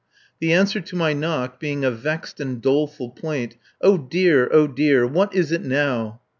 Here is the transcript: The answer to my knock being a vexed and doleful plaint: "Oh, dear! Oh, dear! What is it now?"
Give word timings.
The 0.39 0.51
answer 0.51 0.81
to 0.81 0.95
my 0.95 1.13
knock 1.13 1.59
being 1.59 1.85
a 1.85 1.91
vexed 1.91 2.39
and 2.39 2.59
doleful 2.59 3.11
plaint: 3.11 3.57
"Oh, 3.83 3.99
dear! 3.99 4.49
Oh, 4.51 4.65
dear! 4.65 5.05
What 5.05 5.35
is 5.35 5.51
it 5.51 5.61
now?" 5.63 6.21